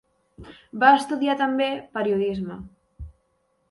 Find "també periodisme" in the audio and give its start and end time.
1.43-2.61